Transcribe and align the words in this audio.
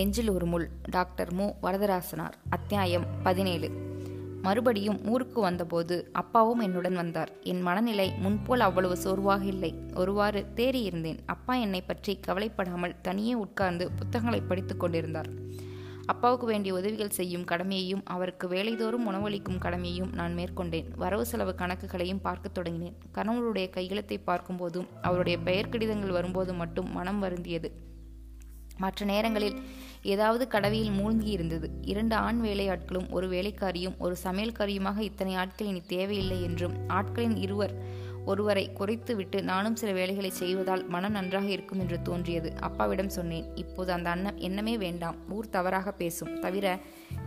நெஞ்சில் 0.00 0.30
ஒரு 0.30 0.46
முள். 0.46 0.70
டாக்டர் 0.82 1.32
மு. 1.32 1.52
வரதராசனார். 1.62 2.32
அத்தியாயம் 2.50 3.04
பதினேழு. 3.22 3.70
மறுபடியும் 4.42 5.06
ஊருக்கு 5.06 5.40
வந்தபோது 5.40 6.10
அப்பாவும் 6.12 6.58
என்னுடன் 6.58 6.94
வந்தார். 6.94 7.32
என் 7.42 7.60
மனநிலை 7.60 8.12
முன்போல் 8.18 8.60
அவ்வளவு 8.60 8.96
சோர்வாக 8.96 9.44
இல்லை. 9.44 9.74
ஒருவாறு 9.94 10.46
தேறியிருந்தேன். 10.56 11.18
அப்பா 11.26 11.54
என்னை 11.54 11.80
பற்றி 11.80 12.20
கவலைப்படாமல் 12.20 13.00
தனியே 13.02 13.34
உட்கார்ந்து 13.34 13.90
புத்தகங்களை 13.90 14.46
படித்துக் 14.48 14.80
கொண்டிருந்தார். 14.80 15.28
அப்பாவுக்கு 16.06 16.46
வேண்டிய 16.46 16.74
உதவிகள் 16.74 17.10
செய்யும் 17.10 17.44
கடமையையும் 17.44 18.02
அவருக்கு 18.04 18.48
வேலைதோறும் 18.48 19.06
உணவளிக்கும் 19.06 19.58
கடமையையும் 19.58 20.12
நான் 20.12 20.34
மேற்கொண்டேன். 20.34 20.88
வரவு 20.96 21.26
செலவு 21.26 21.54
கணக்குகளையும் 21.58 22.20
பார்க்கத் 22.20 22.58
தொடங்கினேன். 22.58 22.94
கணவருடைய 23.14 23.70
கையெழுத்தை 23.70 24.20
பார்க்கும்போதும் 24.26 24.86
அவருடைய 25.02 25.38
பெயர் 25.38 25.68
கடிதங்கள் 25.68 26.10
வரும்போது 26.10 26.54
மட்டும் 26.54 26.92
மனம் 26.92 27.22
வருந்தியது. 27.22 27.70
மற்ற 28.76 29.06
நேரங்களில் 29.06 29.56
ஏதாவது 30.02 30.46
கடவியில் 30.46 30.90
மூழ்கி 30.90 31.30
இருந்தது. 31.30 31.70
இரண்டு 31.82 32.14
ஆண் 32.14 32.40
வேலையாட்களும் 32.44 33.10
ஒரு 33.10 33.28
வேலைக்காரியும் 33.28 33.96
ஒரு 33.98 34.16
சமையல்காரியுமாக 34.24 34.98
இத்தனை 34.98 35.34
ஆட்கள் 35.34 35.66
இனி 35.66 35.82
தேவையில்லை 35.86 36.42
என்றும் 36.42 36.72
ஆட்களின் 36.88 37.36
இருவர் 37.36 37.98
ஒருவரை 38.24 38.72
குறைத்து 38.72 39.16
விட்டு 39.16 39.42
நானும் 39.42 39.76
சில 39.76 39.92
வேலைகளை 39.92 40.30
செய்வதால் 40.30 40.88
மனம் 40.88 41.12
நன்றாக 41.12 41.46
இருக்கும் 41.46 41.78
என்று 41.78 42.02
தோன்றியது. 42.02 42.52
அப்பாவிடம் 42.60 43.08
சொன்னேன் 43.08 43.46
இப்போது 43.54 43.92
அந்த 43.92 44.10
அண்ணன் 44.10 44.36
எண்ணமே 44.36 44.78
வேண்டாம். 44.78 45.16
ஊர் 45.28 45.48
தவறாக 45.48 45.92
பேசும். 45.92 46.40
தவிர 46.40 46.78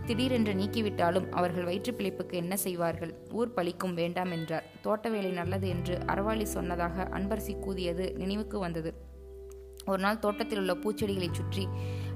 திடீரென்று 0.06 0.54
நீக்கிவிட்டாலும் 0.54 1.28
அவர்கள் 1.30 1.64
வயிற்று 1.64 1.92
பிழைப்புக்கு 1.92 2.32
என்ன 2.32 2.56
செய்வார்கள்? 2.56 3.14
ஊர் 3.30 3.54
பழிக்கும் 3.56 3.94
வேண்டாம் 3.94 4.30
என்றார். 4.30 4.64
தோட்ட 4.82 5.08
வேலை 5.08 5.30
நல்லது 5.30 5.68
என்று 5.68 5.98
அறவாளி 6.06 6.42
சொன்னதாக 6.42 7.08
அன்பரசி 7.12 7.56
கூதியது 7.56 8.16
நினைவுக்கு 8.16 8.58
வந்தது. 8.58 8.92
ஒரு 9.86 9.98
நாள் 9.98 10.18
தோட்டத்தில் 10.18 10.58
உள்ள 10.58 10.72
பூச்செடிகளை 10.72 11.28
சுற்றி 11.32 11.68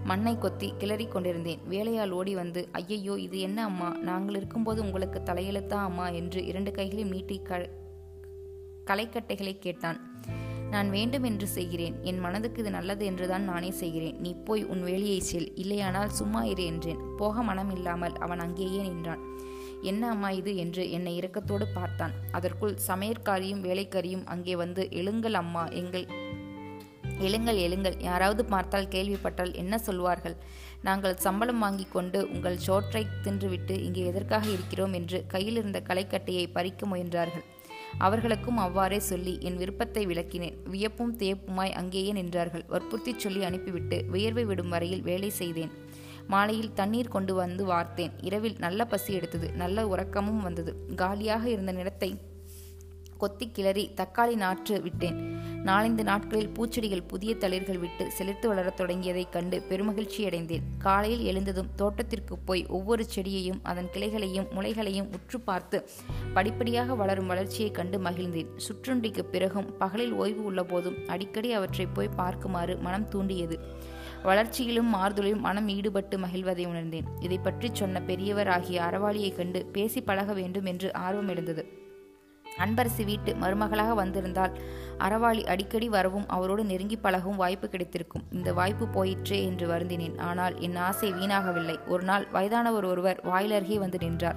மண்ணை 0.04 0.38
கொத்தி 0.38 0.72
கிளறி 0.78 1.06
கொண்டிருந்தேன். 1.06 1.60
வேலையால் 1.64 2.10
ஓடி 2.10 2.34
வந்து 2.34 2.68
ஐயையோ 2.72 3.14
இது 3.14 3.40
என்ன 3.40 3.64
அம்மா? 3.64 3.96
நாங்கள் 4.00 4.34
இருக்கும்போது 4.34 4.82
உங்களுக்கு 4.82 5.22
தலையெழுத்தா 5.24 5.72
அம்மா? 5.72 6.08
என்று 6.08 6.46
இரண்டு 6.46 6.70
கைகளையும் 6.70 7.08
நீட்டி 7.08 7.40
க 7.42 7.70
களைக்கட்டைகளை 8.86 9.58
கேட்டான். 9.58 10.00
நான் 10.70 10.90
வேண்டும் 10.90 11.22
என்று 11.22 11.46
செய்கிறேன். 11.46 11.94
என் 12.02 12.20
மனதுக்கு 12.20 12.60
இது 12.60 12.70
நல்லது 12.70 13.06
என்றுதான் 13.06 13.42
நானே 13.42 13.70
செய்கிறேன். 13.70 14.16
நீ 14.20 14.34
போய் 14.34 14.64
உன் 14.64 14.82
வேலையை 14.82 15.20
செல். 15.20 15.54
இல்லையானால் 15.54 16.08
சும்மா 16.08 16.44
இரு 16.44 16.64
என்றேன். 16.64 16.98
போக 17.16 17.42
மனம் 17.42 17.76
இல்லாமல் 17.76 18.12
அவன் 18.12 18.38
அங்கேயே 18.38 18.82
நின்றான். 18.82 19.18
என்ன 19.82 20.08
அம்மா 20.08 20.30
இது? 20.30 20.56
என்று 20.56 20.90
என்னை 20.90 21.20
இரக்கத்தோடு 21.20 21.66
பார்த்தான். 21.74 22.12
அதற்குள் 22.32 22.78
சமையற்காரியும் 22.86 23.62
வேலைக்காரியும் 23.62 24.24
அங்கே 24.24 24.56
வந்து 24.56 24.88
எழுங்கள் 24.90 25.32
அம்மா 25.32 25.68
எங்கள் 25.68 26.17
எழுங்கள் 27.26 27.58
எழுங்கள். 27.66 27.96
யாராவது 28.00 28.44
பார்த்தால் 28.44 28.88
கேள்விப்பட்டால் 28.88 29.52
என்ன 29.54 29.78
சொல்வார்கள்? 29.78 30.36
நாங்கள் 30.82 31.16
சம்பளம் 31.16 31.58
வாங்கி 31.58 31.84
கொண்டு 31.84 32.30
உங்கள் 32.34 32.56
சோற்றை 32.56 33.06
தின்றுவிட்டு 33.24 33.74
இங்கே 33.86 34.02
எதற்காக 34.04 34.46
இருக்கிறோம் 34.46 34.92
என்று 34.92 35.26
கையில் 35.26 35.56
இருந்த 35.56 35.82
களைக்கட்டையை 35.88 36.46
பறிக்க 36.52 36.86
முயன்றார்கள். 36.86 37.46
அவர்களுக்கும் 37.98 38.56
அவ்வாறே 38.56 38.98
சொல்லி 38.98 39.38
என் 39.40 39.56
விருப்பத்தை 39.56 40.06
விளக்கினேன். 40.06 40.56
வியப்பும் 40.64 41.16
தேப்புமாய் 41.16 41.72
அங்கேயே 41.72 42.12
நின்றார்கள். 42.12 42.64
வற்புறுத்தி 42.68 43.14
சொல்லி 43.18 43.42
அனுப்பிவிட்டு 43.44 44.04
வியர்வை 44.10 44.44
விடும் 44.44 44.68
வரையில் 44.68 45.02
வேலை 45.02 45.30
செய்தேன். 45.30 45.72
மாலையில் 46.26 46.72
தண்ணீர் 46.72 47.14
கொண்டு 47.14 47.34
வந்து 47.34 47.64
வார்த்தேன். 47.66 48.14
இரவில் 48.20 48.56
நல்ல 48.58 48.84
பசி 48.84 49.12
எடுத்தது. 49.14 49.52
நல்ல 49.52 49.86
உறக்கமும் 49.86 50.42
வந்தது. 50.42 50.74
காலியாக 50.94 51.48
இருந்த 51.48 51.72
நிலத்தை 51.72 52.10
கொத்தி 53.18 53.46
கிளறி 53.50 53.84
தக்காளி 53.96 54.34
நாற்று 54.44 54.82
விட்டேன். 54.82 55.37
நாலந்து 55.68 56.02
நாட்களில் 56.02 56.52
பூச்செடிகள் 56.54 57.08
புதிய 57.08 57.34
தளிர்கள் 57.34 57.78
விட்டு 57.78 58.10
செழித்து 58.10 58.48
வளரத் 58.48 58.80
தொடங்கியதைக் 58.80 59.32
கண்டு 59.32 59.62
பெருமகிழ்ச்சி 59.68 60.24
அடைந்தேன் 60.24 60.62
காலையில் 60.78 61.24
எழுந்ததும் 61.24 61.66
தோட்டத்திற்கு 61.76 62.38
போய் 62.38 62.66
ஒவ்வொரு 62.66 63.06
செடியையும் 63.14 63.60
அதன் 63.62 63.88
கிளைகளையும் 63.92 64.48
முளைகளையும் 64.50 65.12
உற்று 65.12 65.40
பார்த்து 65.40 65.88
படிப்படியாக 66.34 66.94
வளரும் 66.94 67.26
வளர்ச்சியைக் 67.26 67.74
கண்டு 67.74 67.98
மகிழ்ந்தேன். 67.98 68.46
சுற்றுண்டிக்கு 68.56 69.22
பிறகும் 69.22 69.76
பகலில் 69.76 70.12
ஓய்வு 70.12 70.44
உள்ள 70.44 70.64
போதும் 70.64 70.96
அடிக்கடி 71.06 71.52
அவற்றை 71.52 71.86
போய் 71.86 72.08
பார்க்குமாறு 72.16 72.80
மனம் 72.80 73.08
தூண்டியது. 73.08 73.58
வளர்ச்சியிலும் 74.22 74.94
மாறுதலிலும் 74.94 75.40
மனம் 75.40 75.68
ஈடுபட்டு 75.68 76.18
மகிழ்வதை 76.18 76.66
உணர்ந்தேன். 76.66 77.04
இதை 77.20 77.38
பற்றி 77.38 77.70
சொன்ன 77.72 78.02
பெரியவர் 78.02 78.48
ஆகிய 78.48 78.82
அறவாளியைக் 78.82 79.36
கண்டு 79.36 79.66
பேசி 79.66 80.00
பழக 80.00 80.32
வேண்டும் 80.32 80.64
என்று 80.64 80.92
ஆர்வம் 80.92 81.28
எழுந்தது. 81.28 81.86
அன்பரசி 82.44 83.04
வீட்டு 83.04 83.34
மருமகளாக 83.34 83.94
வந்திருந்தால் 83.94 84.58
அறவாளி 84.98 85.46
அடிக்கடி 85.46 85.88
வரவும் 85.88 86.28
அவரோடு 86.28 86.64
நெருங்கி 86.64 86.98
பழகவும் 87.02 87.36
வாய்ப்பு 87.36 87.68
கிடைத்திருக்கும். 87.68 88.22
இந்த 88.32 88.52
வாய்ப்பு 88.52 88.86
போயிற்றே 88.86 89.44
என்று 89.44 89.68
வருந்தினேன். 89.68 90.18
ஆனால் 90.18 90.60
என் 90.60 90.76
ஆசை 90.76 91.12
வீணாகவில்லை. 91.12 91.78
ஒரு 91.86 92.02
நாள் 92.02 92.26
வயதானவர் 92.32 92.84
ஒருவர் 92.84 93.20
வாயிலருகே 93.24 93.74
வந்து 93.74 93.98
நின்றார். 93.98 94.36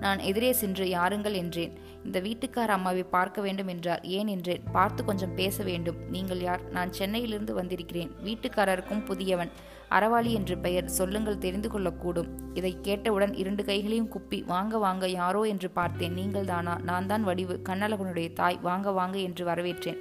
நான் 0.00 0.18
எதிரே 0.18 0.52
சென்று 0.52 0.88
யாருங்கள்? 0.88 1.32
என்றேன். 1.32 1.85
இந்த 2.06 2.20
வீட்டுக்கார 2.20 2.72
அம்மாவை 2.76 3.02
பார்க்க 3.02 3.40
வேண்டும் 3.40 3.66
என்றார் 3.66 4.00
ஏன் 4.02 4.26
என்றேன் 4.26 4.62
பார்த்து 4.72 5.04
கொஞ்சம் 5.04 5.34
பேச 5.34 5.62
வேண்டும். 5.62 5.96
நீங்கள் 6.10 6.40
யார்? 6.40 6.70
நான் 6.70 6.92
சென்னையிலிருந்து 6.92 7.54
வந்திருக்கிறேன். 7.54 8.10
வீட்டுக்காரருக்கும் 8.24 9.04
புதியவன். 9.04 9.50
அறவாளி 9.90 10.32
என்று 10.32 10.58
பெயர். 10.58 10.88
சொல்லுங்கள் 10.88 11.38
தெரிந்து 11.38 11.68
கொள்ளக்கூடும். 11.68 12.28
இதை 12.54 12.78
கேட்டவுடன் 12.82 13.34
இரண்டு 13.34 13.64
கைகளையும் 13.64 14.12
குப்பி 14.12 14.44
வாங்க 14.44 14.78
வாங்க 14.78 15.08
யாரோ? 15.08 15.42
என்று 15.42 15.70
பார்த்தேன். 15.70 16.12
நீங்கள் 16.12 16.44
தானா? 16.44 16.78
நான் 16.82 17.06
தான் 17.06 17.24
வடிவு. 17.24 17.60
கண்ணழகனுடைய 17.68 18.32
தாய். 18.32 18.58
வாங்க 18.62 18.90
வாங்க 18.90 19.18
என்று 19.18 19.46
வரவேற்றேன். 19.46 19.98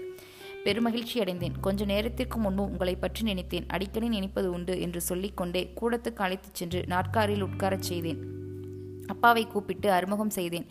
பெருமகிழ்ச்சி 0.63 1.17
அடைந்தேன். 1.19 1.59
கொஞ்ச 1.59 1.85
நேரத்திற்கு 1.85 2.38
முன்பு 2.38 2.63
உங்களை 2.63 2.95
பற்றி 2.95 3.23
நினைத்தேன். 3.23 3.65
அடிக்கடி 3.67 4.07
நினைப்பது 4.07 4.51
உண்டு 4.51 4.81
என்று 4.81 5.01
சொல்லிக்கொண்டே 5.01 5.73
கூடத்துக்கு 5.81 6.25
அழைத்துச் 6.27 6.55
சென்று 6.55 6.83
நாற்காரியில் 6.88 7.41
உட்காரச் 7.41 7.88
செய்தேன். 7.91 8.23
அப்பாவை 9.07 9.47
கூப்பிட்டு 9.47 9.91
அறிமுகம் 9.91 10.29
செய்தேன். 10.29 10.67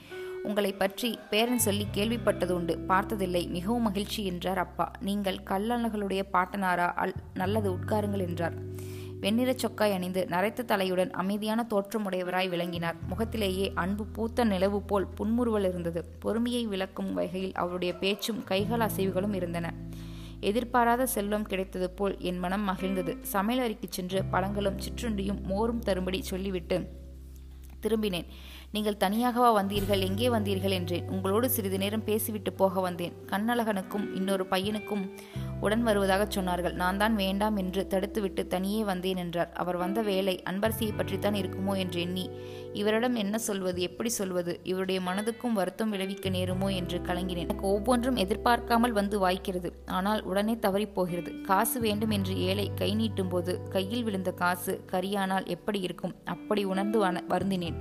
உங்களை 0.47 0.73
பற்றி 0.73 1.19
பேரன் 1.31 1.59
சொல்லி 1.59 1.87
கேள்விப்பட்டது 1.95 2.51
உண்டு 2.51 2.79
பார்த்ததில்லை. 2.79 3.47
மிகவும் 3.47 3.83
மகிழ்ச்சி 3.83 4.25
என்றார் 4.25 4.59
அப்பா. 4.59 4.91
நீங்கள் 5.01 5.39
கல்லழகளுடைய 5.45 6.23
பாட்டனாரா? 6.33 6.89
அல் 6.95 7.15
நல்லது 7.35 7.71
உட்காருங்கள் 7.71 8.25
என்றார். 8.27 8.57
வெண்ணிற 9.21 9.53
சொக்காய் 9.53 9.93
அணிந்து 9.93 10.27
நரைத்த 10.27 10.65
தலையுடன் 10.69 11.11
அமைதியான 11.11 11.67
தோற்றமுடையவராய் 11.71 12.49
விளங்கினார். 12.49 12.97
முகத்திலேயே 13.09 13.73
அன்பு 13.75 14.07
பூத்த 14.07 14.45
நிலவு 14.45 14.83
போல் 14.83 15.07
புன்முறுவல் 15.07 15.69
இருந்தது. 15.69 16.05
பொறுமையை 16.19 16.67
விளக்கும் 16.67 17.13
வகையில் 17.15 17.55
அவருடைய 17.55 17.95
பேச்சும் 17.95 18.45
கைகள் 18.45 18.81
அசைவுகளும் 18.81 19.35
இருந்தன. 19.35 19.73
எதிர்பாராத 20.41 21.07
செல்வம் 21.07 21.47
கிடைத்தது 21.47 21.91
போல் 21.91 22.17
என் 22.19 22.39
மனம் 22.39 22.69
மகிழ்ந்தது. 22.69 23.15
சமையலறைக்கு 23.33 23.89
சென்று 23.89 24.25
பழங்களும் 24.25 24.77
சிற்றுண்டியும் 24.77 25.41
மோரும் 25.43 25.79
தரும்படி 25.79 26.23
சொல்லிவிட்டு 26.23 26.79
திரும்பினேன். 27.83 28.29
நீங்கள் 28.75 29.01
தனியாகவா 29.03 29.49
வந்தீர்கள் 29.59 30.05
எங்கே 30.07 30.29
வந்தீர்கள் 30.35 30.75
என்றேன். 30.77 31.09
உங்களோடு 31.15 31.47
சிறிது 31.57 31.79
நேரம் 31.83 32.05
பேசிவிட்டு 32.09 32.51
போக 32.61 32.81
வந்தேன். 32.87 33.13
கண்ணழகனுக்கும் 33.33 34.07
இன்னொரு 34.19 34.45
பையனுக்கும் 34.53 35.05
உடன் 35.65 35.85
வருவதாக 35.89 36.23
சொன்னார்கள். 36.37 36.75
நான் 36.81 36.99
தான் 37.03 37.15
வேண்டாம் 37.23 37.57
என்று 37.63 37.83
தடுத்துவிட்டு 37.93 38.43
தனியே 38.55 38.81
வந்தேன் 38.89 39.21
என்றார். 39.25 39.51
அவர் 39.63 39.79
வந்த 39.83 40.01
வேலை 40.09 40.35
அன்பரசியை 40.51 40.93
பற்றித்தான் 40.97 41.39
இருக்குமோ 41.43 41.75
என்று 41.83 41.99
எண்ணி 42.07 42.25
இவரிடம் 42.81 43.17
என்ன 43.23 43.37
சொல்வது 43.49 43.81
எப்படி 43.89 44.11
சொல்வது 44.19 44.53
இவருடைய 44.71 45.01
மனதுக்கும் 45.09 45.59
வருத்தம் 45.61 45.93
விளைவிக்க 45.95 46.31
நேருமோ 46.37 46.69
என்று 46.81 46.99
கலங்கினேன். 47.09 47.47
எனக்கு 47.49 47.67
ஒவ்வொன்றும் 47.75 48.21
எதிர்பார்க்காமல் 48.25 48.97
வந்து 49.01 49.19
வாய்க்கிறது. 49.27 49.71
ஆனால் 49.99 50.23
உடனே 50.31 50.57
தவறிப் 50.67 50.97
போகிறது 50.97 51.33
காசு 51.51 51.81
வேண்டும் 51.87 52.15
என்று 52.17 52.35
ஏழை 52.49 52.67
கை 52.81 52.91
நீட்டும் 53.03 53.33
போது 53.35 53.55
கையில் 53.77 54.07
விழுந்த 54.09 54.33
காசு 54.43 54.75
கரியானால் 54.95 55.47
எப்படி 55.57 55.81
இருக்கும்? 55.89 56.17
அப்படி 56.35 56.65
உணர்ந்து 56.75 57.01
வருந்தினேன். 57.35 57.79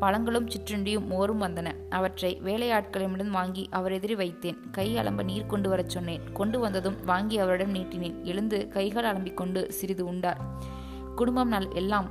பழங்களும் 0.00 0.48
சிற்றுண்டியும் 0.48 1.06
மோரும் 1.06 1.42
வந்தன. 1.42 1.74
அவற்றை 1.88 2.40
வேலையாட்களிடம் 2.44 3.30
வாங்கி 3.30 3.68
அவர் 3.70 3.92
எதிரி 3.92 4.14
வைத்தேன். 4.14 4.56
கை 4.72 4.96
அலம்ப 4.96 5.24
நீர் 5.24 5.46
கொண்டு 5.46 5.68
வரச் 5.68 5.88
சொன்னேன். 5.88 6.32
கொண்டு 6.32 6.58
வந்ததும் 6.58 7.04
வாங்கி 7.04 7.38
அவரிடம் 7.38 7.74
நீட்டினேன். 7.74 8.22
எழுந்து 8.22 8.68
கைகள் 8.68 9.04
அலம்பிக் 9.04 9.34
கொண்டு 9.34 9.72
சிறிது 9.72 10.04
உண்டார். 10.04 10.40
குடும்பம் 11.14 11.48
நல் 11.48 11.74
எல்லாம் 11.74 12.08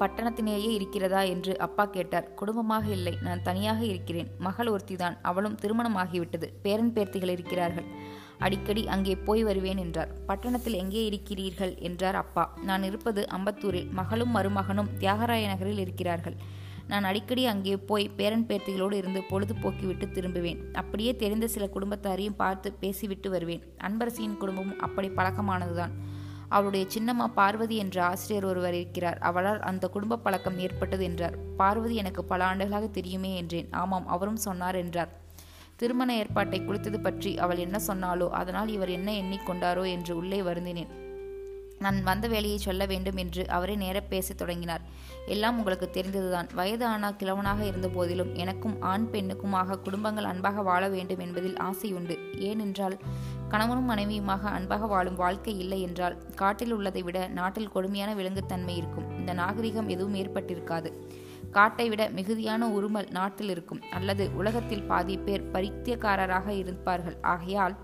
பட்டணத்தினேயே 0.00 0.70
இருக்கிறதா 0.70 1.20
என்று 1.20 1.58
அப்பா 1.58 1.84
கேட்டார். 1.84 2.34
குடும்பமாக 2.34 2.88
இல்லை. 2.88 3.18
நான் 3.22 3.42
தனியாக 3.42 3.84
இருக்கிறேன். 3.84 4.28
மகள் 4.38 4.66
ஒருத்திதான். 4.66 5.16
அவளும் 5.22 5.58
திருமணமாகிவிட்டது. 5.62 6.48
பேரன் 6.62 6.92
பேர்த்திகள் 6.92 7.28
இருக்கிறார்கள். 7.28 7.84
அடிக்கடி 8.38 8.88
அங்கே 8.88 9.16
போய் 9.16 9.44
வருவேன் 9.44 9.76
என்றார். 9.76 10.08
பட்டணத்தில் 10.26 10.72
எங்கே 10.72 11.04
இருக்கிறீர்கள்? 11.04 11.78
என்றார் 11.78 12.14
அப்பா. 12.14 12.58
நான் 12.64 12.82
இருப்பது 12.82 13.26
அம்பத்தூரில். 13.36 13.90
மகளும் 13.90 14.36
மருமகனும் 14.36 14.92
தியாகராய 14.98 15.46
நகரில் 15.46 15.78
இருக்கிறார்கள். 15.78 16.36
நான் 16.88 17.04
அடிக்கடி 17.04 17.46
அங்கே 17.46 17.76
போய் 17.76 18.10
பேரன் 18.16 18.46
பேர்த்திகளோடு 18.46 18.92
இருந்து 18.92 19.20
பொழுதுபோக்கிவிட்டு 19.30 20.06
திரும்புவேன். 20.16 20.60
அப்படியே 20.72 21.16
தெரிந்த 21.16 21.46
சில 21.46 21.66
குடும்பத்தாரையும் 21.66 22.36
பார்த்து 22.36 22.72
பேசிவிட்டு 22.72 23.30
வருவேன். 23.30 23.62
அன்பரசியின் 23.82 24.36
குடும்பமும் 24.36 24.78
அப்படி 24.78 25.08
பழக்கமானதுதான். 25.08 25.94
அவளுடைய 26.48 26.86
சின்னம்மா 26.94 27.26
பார்வதி 27.34 27.76
என்ற 27.76 28.04
ஆசிரியர் 28.04 28.44
ஒருவர் 28.44 28.74
இருக்கிறார். 28.74 29.18
அவளால் 29.18 29.60
அந்த 29.60 29.88
குடும்ப 29.88 30.16
பழக்கம் 30.16 30.58
ஏற்பட்டது 30.58 31.04
என்றார். 31.04 31.36
பார்வதி 31.56 31.94
எனக்கு 31.94 32.24
பல 32.24 32.44
ஆண்டுகளாக 32.44 32.86
தெரியுமே 32.86 33.36
என்றேன். 33.36 33.70
ஆமாம் 33.72 34.06
அவரும் 34.06 34.36
சொன்னார் 34.36 34.74
என்றார். 34.74 35.12
திருமண 35.76 36.10
ஏற்பாட்டை 36.14 36.60
குளித்தது 36.60 36.98
பற்றி 37.00 37.38
அவள் 37.38 37.58
என்ன 37.58 37.78
சொன்னாலோ 37.86 38.28
அதனால் 38.28 38.68
இவர் 38.68 38.88
என்ன 38.88 39.10
எண்ணிக்கொண்டாரோ 39.12 39.86
என்று 39.86 40.16
உள்ளே 40.16 40.42
வருந்தினேன். 40.42 40.92
நான் 41.78 42.02
வந்த 42.02 42.28
வேலையை 42.28 42.58
சொல்ல 42.58 42.86
வேண்டும் 42.86 43.16
என்று 43.16 43.48
அவரே 43.48 43.74
நேர 43.74 44.00
பேசத் 44.00 44.38
தொடங்கினார். 44.38 44.80
எல்லாம் 45.26 45.58
உங்களுக்கு 45.58 45.90
தெரிந்ததுதான். 45.90 46.48
வயது 46.54 46.86
ஆனா 46.86 47.10
கிழவனாக 47.10 47.64
இருந்த 47.64 47.88
போதிலும் 47.88 48.34
எனக்கும் 48.34 48.82
ஆண் 48.82 49.08
பெண்ணுக்குமாக 49.12 49.78
குடும்பங்கள் 49.82 50.24
அன்பாக 50.24 50.62
வாழ 50.62 50.88
வேண்டும் 50.88 51.18
என்பதில் 51.18 51.56
ஆசை 51.56 51.92
உண்டு 51.92 52.18
ஏனென்றால் 52.38 52.98
கணவனும் 53.48 53.90
மனைவியுமாக 53.90 54.48
அன்பாக 54.48 54.86
வாழும் 54.86 55.14
வாழ்க்கை 55.14 55.58
இல்லை 55.58 55.82
என்றால் 55.82 56.18
காட்டில் 56.34 56.72
உள்ளதை 56.72 57.02
விட 57.02 57.28
நாட்டில் 57.28 57.68
கொடுமையான 57.68 58.14
விலங்குத்தன்மை 58.14 58.76
இருக்கும். 58.76 59.18
இந்த 59.18 59.32
நாகரிகம் 59.32 59.88
எதுவும் 59.88 60.14
ஏற்பட்டிருக்காது. 60.14 60.92
காட்டை 61.50 61.88
விட 61.88 62.08
மிகுதியான 62.08 62.68
உருமல் 62.68 63.10
நாட்டில் 63.10 63.48
இருக்கும். 63.48 63.82
அல்லது 63.92 64.36
உலகத்தில் 64.36 64.82
பாதி 64.82 65.16
பேர் 65.16 65.50
பரித்தியக்காரராக 65.50 66.48
இருப்பார்கள். 66.48 67.16
ஆகையால் 67.22 67.76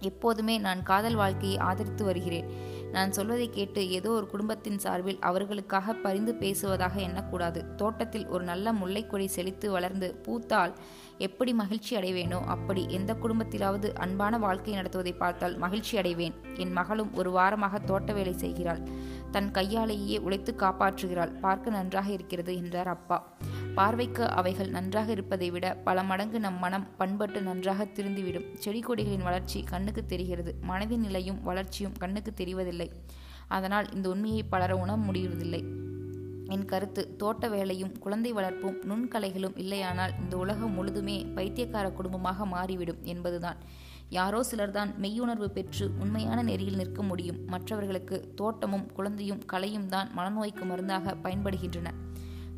எப்போதுமே 0.00 0.58
நான் 0.58 0.82
காதல் 0.82 1.14
வாழ்க்கையை 1.14 1.58
ஆதரித்து 1.58 2.04
வருகிறேன். 2.04 2.72
நான் 2.94 3.12
சொல்வதை 3.12 3.46
கேட்டு 3.50 3.80
ஏதோ 3.90 4.10
ஒரு 4.10 4.26
குடும்பத்தின் 4.26 4.78
சார்பில் 4.78 5.18
அவர்களுக்காக 5.20 5.94
பரிந்து 5.94 6.32
பேசுவதாக 6.34 6.94
எண்ணக்கூடாது. 7.00 7.60
தோட்டத்தில் 7.74 8.26
ஒரு 8.26 8.44
நல்ல 8.44 8.72
முல்லைக்கொடி 8.72 9.26
செழித்து 9.26 9.66
வளர்ந்து 9.70 10.08
பூத்தால் 10.26 10.74
எப்படி 11.18 11.52
மகிழ்ச்சி 11.54 11.92
அடைவேனோ 11.96 12.38
அப்படி 12.44 12.82
எந்த 12.88 13.12
குடும்பத்திலாவது 13.14 13.90
அன்பான 13.94 14.38
வாழ்க்கை 14.38 14.74
நடத்துவதை 14.74 15.14
பார்த்தால் 15.18 15.56
மகிழ்ச்சி 15.56 15.96
அடைவேன். 15.98 16.36
என் 16.56 16.72
மகளும் 16.72 17.12
ஒரு 17.14 17.32
வாரமாக 17.38 17.84
தோட்ட 17.84 18.12
வேலை 18.12 18.34
செய்கிறாள். 18.34 18.82
தன் 19.30 19.50
கையாலேயே 19.50 20.18
உழைத்து 20.18 20.54
காப்பாற்றுகிறாள். 20.58 21.34
பார்க்க 21.40 21.70
நன்றாக 21.70 22.10
இருக்கிறது 22.10 22.54
என்றார் 22.56 22.88
அப்பா. 22.88 23.18
பார்வைக்கு 23.76 24.24
அவைகள் 24.28 24.68
நன்றாக 24.68 25.10
இருப்பதை 25.10 25.50
விட 25.50 25.74
பல 25.74 26.02
மடங்கு 26.02 26.40
நம் 26.40 26.58
மனம் 26.58 26.96
பண்பட்டு 26.96 27.42
நன்றாக 27.42 27.84
திருந்திவிடும். 27.84 28.44
செடி 28.54 28.80
கொடிகளின் 28.80 29.22
வளர்ச்சி 29.22 29.62
கண்ணுக்கு 29.62 30.06
தெரிகிறது. 30.06 30.54
மனதின் 30.68 31.04
நிலையும் 31.06 31.42
வளர்ச்சியும் 31.42 31.96
கண்ணுக்கு 31.98 32.32
தெரிவதில்லை. 32.36 32.90
அதனால் 33.48 33.92
இந்த 33.92 34.08
உண்மையை 34.08 34.42
பலர 34.42 34.76
உணர 34.76 34.96
முடிவதில்லை. 34.96 35.62
என் 36.46 36.64
கருத்து 36.64 37.16
தோட்ட 37.16 37.48
வேலையும் 37.48 37.98
குழந்தை 37.98 38.32
வளர்ப்பும் 38.32 38.78
நுண்கலைகளும் 38.90 39.56
இல்லையானால் 39.56 40.14
இந்த 40.20 40.36
உலகம் 40.36 40.74
முழுதுமே 40.76 41.34
பைத்தியக்கார 41.34 41.90
குடும்பமாக 41.90 42.46
மாறிவிடும் 42.46 43.02
என்பதுதான். 43.02 43.56
யாரோ 44.08 44.44
சிலர்தான் 44.50 44.90
மெய்யுணர்வு 45.02 45.46
பெற்று 45.46 45.90
உண்மையான 45.98 46.42
நெறியில் 46.42 46.76
நிற்க 46.76 47.02
முடியும். 47.02 47.38
மற்றவர்களுக்கு 47.46 48.32
தோட்டமும் 48.34 48.92
குழந்தையும் 48.92 49.44
கலையும் 49.44 49.88
தான் 49.88 50.10
மனநோய்க்கு 50.16 50.64
மருந்தாக 50.64 51.14
பயன்படுகின்றன. 51.22 51.90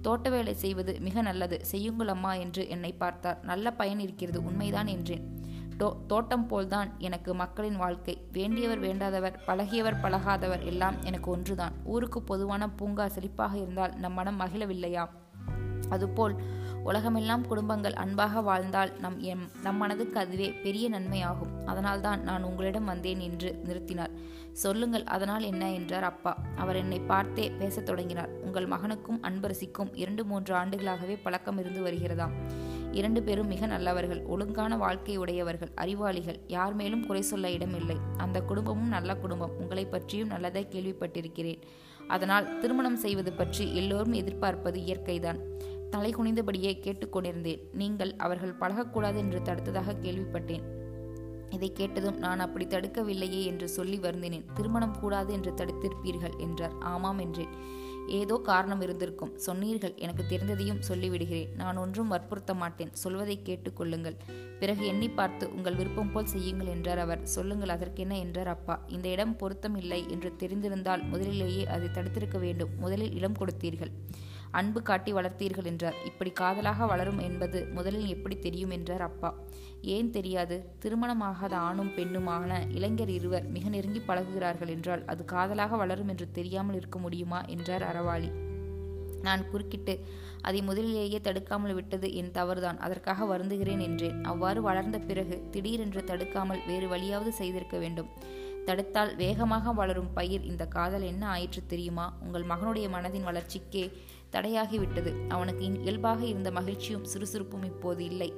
தோட்ட 0.06 0.28
வேலை 0.30 0.54
செய்வது 0.54 0.92
மிக 1.00 1.22
நல்லது. 1.22 1.56
செய்யுங்கள் 1.64 2.08
அம்மா 2.08 2.32
என்று 2.44 2.62
என்னை 2.68 2.92
பார்த்தார். 2.92 3.40
நல்ல 3.42 3.72
பயன் 3.72 4.02
இருக்கிறது 4.06 4.38
உண்மைதான் 4.44 4.86
என்றேன். 4.86 5.24
டோ 5.78 5.88
தோட்டம் 6.06 6.46
போல்தான் 6.46 6.90
எனக்கு 6.98 7.30
மக்களின் 7.34 7.76
வாழ்க்கை. 7.76 8.14
வேண்டியவர் 8.32 8.82
வேண்டாதவர் 8.86 9.34
பழகியவர் 9.46 10.02
பழகாதவர் 10.02 10.62
எல்லாம் 10.64 10.96
எனக்கு 11.02 11.30
ஒன்றுதான். 11.30 11.74
ஊருக்கு 11.84 12.22
பொதுவான 12.22 12.68
பூங்கா 12.70 13.06
செழிப்பாக 13.06 13.54
இருந்தால் 13.54 13.94
நம் 13.96 14.12
மனம் 14.12 14.40
மகிழவில்லையா? 14.40 15.04
அதுபோல் 15.88 16.34
உலகமெல்லாம் 16.86 17.46
குடும்பங்கள் 17.46 17.92
அன்பாக 17.92 18.40
வாழ்ந்தால் 18.40 18.92
நம் 19.00 19.20
எம் 19.20 19.50
நம் 19.62 19.76
மனதுக்கு 19.76 20.18
அதுவே 20.18 20.48
பெரிய 20.48 20.90
நன்மையாகும். 20.90 21.64
அதனால்தான் 21.64 22.22
நான் 22.22 22.42
உங்களிடம் 22.42 22.84
வந்தேன் 22.84 23.18
என்று 23.18 23.60
நிறுத்தினார். 23.64 24.10
சொல்லுங்கள் 24.52 25.04
அதனால் 25.04 25.42
என்ன? 25.42 25.72
என்றார் 25.72 26.02
அப்பா. 26.02 26.42
அவர் 26.56 26.76
என்னை 26.76 26.98
பார்த்தே 26.98 27.50
பேசத் 27.50 27.86
தொடங்கினார். 27.86 28.28
உங்கள் 28.28 28.68
மகனுக்கும் 28.68 29.20
அன்பரசிக்கும் 29.22 29.90
இரண்டு 29.92 30.24
மூன்று 30.24 30.54
ஆண்டுகளாகவே 30.54 31.18
பழக்கம் 31.22 31.58
இருந்து 31.58 31.82
வருகிறதாம். 31.82 32.32
இரண்டு 32.92 33.22
பேரும் 33.22 33.46
மிக 33.46 33.66
நல்லவர்கள் 33.66 34.22
ஒழுங்கான 34.22 34.76
வாழ்க்கை 34.76 35.16
உடையவர்கள் 35.16 35.70
அறிவாளிகள். 35.74 36.40
யார் 36.46 36.74
மேலும் 36.74 37.06
குறை 37.06 37.22
சொல்ல 37.22 37.50
இடமில்லை 37.50 37.96
அந்த 38.16 38.40
குடும்பமும் 38.40 38.88
நல்ல 38.88 39.16
குடும்பம். 39.16 39.58
உங்களை 39.58 39.84
பற்றியும் 39.84 40.28
நல்லதை 40.28 40.66
கேள்விப்பட்டிருக்கிறேன். 40.70 41.62
அதனால் 42.08 42.58
திருமணம் 42.58 42.96
செய்வது 42.96 43.32
பற்றி 43.32 43.76
எல்லோரும் 43.76 44.12
எதிர்பார்ப்பது 44.12 44.80
இயற்கைதான். 44.80 45.54
தலை 45.96 46.10
குனிந்தபடியே 46.14 46.72
கேட்டுக்கொண்டிருந்தேன். 46.84 47.60
நீங்கள் 47.72 48.10
அவர்கள் 48.24 48.58
பழகக்கூடாது 48.60 49.16
என்று 49.16 49.38
தடுத்ததாக 49.40 49.94
கேள்விப்பட்டேன். 50.02 50.64
இதை 51.50 51.68
கேட்டதும் 51.72 52.18
நான் 52.18 52.42
அப்படி 52.44 52.64
தடுக்கவில்லையே 52.64 53.40
என்று 53.44 53.66
சொல்லி 53.68 53.98
வருந்தினேன். 53.98 54.46
திருமணம் 54.56 54.98
கூடாது 55.00 55.30
என்று 55.32 55.52
தடுத்திருப்பீர்கள் 55.54 56.34
என்றார். 56.38 56.74
ஆமாம் 56.92 57.18
என்றேன். 57.18 57.54
ஏதோ 58.18 58.34
காரணம் 58.50 58.82
இருந்திருக்கும். 58.82 59.32
சொன்னீர்கள். 59.36 59.94
எனக்கு 59.96 60.24
தெரிந்ததையும் 60.32 60.82
சொல்லிவிடுகிறேன். 60.88 61.54
நான் 61.54 61.76
ஒன்றும் 61.76 62.12
வற்புறுத்த 62.14 62.54
மாட்டேன் 62.54 62.92
சொல்வதை 63.02 63.36
கேட்டுக்கொள்ளுங்கள். 63.48 64.18
பிறகு 64.60 64.82
எண்ணி 64.86 65.08
பார்த்து 65.08 65.44
உங்கள் 65.54 65.74
விருப்பம் 65.74 66.12
போல் 66.12 66.32
செய்யுங்கள் 66.34 66.72
என்றார் 66.76 66.98
அவர். 66.98 67.24
சொல்லுங்கள் 67.36 67.74
அதற்கென்ன 67.76 68.18
என்றார் 68.18 68.52
அப்பா. 68.56 68.76
இந்த 68.88 69.08
இடம் 69.08 69.36
பொருத்தம் 69.36 69.76
இல்லை 69.76 70.00
என்று 70.08 70.32
தெரிந்திருந்தால் 70.44 71.04
முதலிலேயே 71.14 71.64
அதை 71.66 71.88
தடுத்திருக்க 71.88 72.38
வேண்டும். 72.38 72.74
முதலில் 72.84 73.14
இடம் 73.14 73.40
கொடுத்தீர்கள். 73.40 73.92
அன்பு 74.56 74.80
காட்டி 74.82 75.10
வளர்த்தீர்கள் 75.12 75.64
என்றார். 75.64 75.96
இப்படி 76.04 76.30
காதலாக 76.30 76.86
வளரும் 76.86 77.18
என்பது 77.18 77.58
முதலில் 77.72 78.06
எப்படி 78.06 78.36
தெரியும் 78.38 78.70
என்றார் 78.70 79.00
அப்பா. 79.00 79.30
ஏன் 79.94 80.10
தெரியாது? 80.10 80.56
திருமணமாகாத 80.84 81.54
ஆணும் 81.68 81.92
பெண்ணுமான 81.96 82.58
இளைஞர் 82.70 83.08
இருவர் 83.08 83.46
மிக 83.46 83.68
நெருங்கி 83.68 84.02
பழகுகிறார்கள் 84.08 84.68
என்றால் 84.68 85.04
அது 85.04 85.24
காதலாக 85.24 85.76
வளரும் 85.76 86.08
என்று 86.08 86.28
தெரியாமல் 86.30 86.76
இருக்க 86.76 86.98
முடியுமா? 86.98 87.40
என்றார் 87.46 87.82
அறவாளி. 87.82 88.30
நான் 89.22 89.42
குறுக்கிட்டு 89.50 89.94
அதை 90.42 90.62
முதலிலேயே 90.62 91.18
தடுக்காமல் 91.20 91.74
விட்டது 91.74 92.08
என் 92.14 92.30
தவறுதான். 92.30 92.78
அதற்காக 92.78 93.24
வருந்துகிறேன் 93.24 93.80
என்றேன். 93.80 94.18
அவ்வாறு 94.24 94.60
வளர்ந்த 94.62 94.98
பிறகு 94.98 95.36
திடீரென்று 95.50 96.02
தடுக்காமல் 96.04 96.64
வேறு 96.66 96.88
வழியாவது 96.88 97.32
செய்திருக்க 97.32 97.78
வேண்டும். 97.78 98.10
தடுத்தால் 98.66 99.12
வேகமாக 99.16 99.72
வளரும் 99.72 100.12
பயிர். 100.14 100.44
இந்த 100.44 100.66
காதல் 100.66 101.02
என்ன 101.02 101.28
ஆயிற்று 101.28 101.62
தெரியுமா? 101.66 102.06
உங்கள் 102.24 102.48
மகனுடைய 102.50 102.86
மனதின் 102.94 103.28
வளர்ச்சிக்கே 103.28 103.84
தடையாகிவிட்டது. 104.32 105.12
அவனுக்கு 105.28 105.64
இயல்பாக 105.84 106.20
இருந்த 106.26 106.50
மகிழ்ச்சியும் 106.50 107.04
சுறுசுறுப்பும் 107.04 107.64
இப்போது 107.64 108.04
இல்லை. 108.04 108.30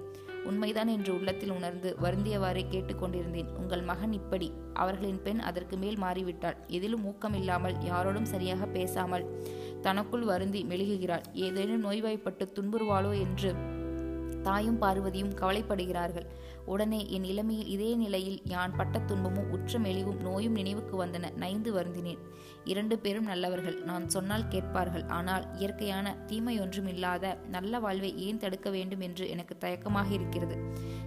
உண்மைதான் 0.45 0.89
என்று 0.89 1.11
உள்ளத்தில் 1.15 1.51
உணர்ந்து 1.51 1.97
வருந்தியவாறே 2.03 2.63
கேட்டுக்கொண்டிருந்தேன் 2.71 3.51
உங்கள் 3.57 3.83
மகன் 3.83 4.13
இப்படி. 4.13 4.49
அவர்களின் 4.75 5.23
பெண் 5.23 5.41
அதற்கு 5.41 5.77
மேல் 5.77 5.99
மாறிவிட்டாள். 6.03 6.57
எதிலும் 6.67 7.07
ஊக்கமில்லாமல் 7.07 7.77
யாரோடும் 7.91 8.31
சரியாக 8.35 8.67
பேசாமல் 8.67 9.27
தனக்குள் 9.83 10.25
வருந்தி 10.25 10.63
மெழுகுகிறாள். 10.65 11.27
ஏதேனும் 11.33 11.85
நோய்வாய்ப்பட்டு 11.85 12.47
துன்புறுவாளோ 12.57 13.13
என்று 13.25 13.51
தாயும் 14.49 14.81
பார்வதியும் 14.83 15.37
கவலைப்படுகிறார்கள். 15.41 16.29
உடனே 16.65 17.01
என் 17.17 17.25
இளமையில் 17.25 17.71
இதே 17.75 17.91
நிலையில் 17.95 18.41
யான் 18.45 18.75
பட்ட 18.77 18.97
துன்பமும் 19.01 19.51
உற்ற 19.55 19.79
மெளிவும் 19.79 20.21
நோயும் 20.21 20.59
நினைவுக்கு 20.61 20.95
வந்தன. 21.05 21.31
நைந்து 21.35 21.71
வருந்தினேன். 21.77 22.21
இரண்டு 22.65 22.97
பேரும் 22.99 23.29
நல்லவர்கள். 23.31 23.77
நான் 23.83 24.07
சொன்னால் 24.09 24.49
கேட்பார்கள். 24.49 25.05
ஆனால் 25.19 25.45
இயற்கையான 25.59 26.17
தீமையொன்றும் 26.27 26.89
இல்லாத 26.89 27.35
நல்ல 27.51 27.81
வாழ்வை 27.85 28.11
ஏன் 28.27 28.43
தடுக்க 28.45 28.71
வேண்டும் 28.71 29.01
என்று 29.01 29.25
எனக்கு 29.29 29.57
தயக்கமாக 29.59 30.09
இருக்கிறது. 30.19 30.59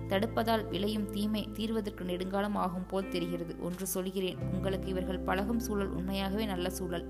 தடுப்பதால் 0.07 0.65
விளையும் 0.69 1.09
தீமை 1.09 1.43
தீர்வதற்கு 1.57 2.03
நெடுங்காலம் 2.03 2.57
ஆகும் 2.63 2.87
போல் 2.87 3.09
தெரிகிறது. 3.09 3.53
ஒன்று 3.59 3.87
சொல்கிறேன். 3.87 4.41
உங்களுக்கு 4.53 4.89
இவர்கள் 4.89 5.25
பழகும் 5.29 5.63
சூழல் 5.67 5.95
உண்மையாகவே 5.99 6.45
நல்ல 6.45 6.69
சூழல். 6.69 7.05